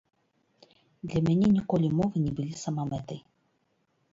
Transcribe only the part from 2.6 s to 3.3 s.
самамэтай.